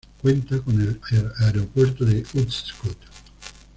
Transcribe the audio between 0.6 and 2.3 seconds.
con el aeropuerto de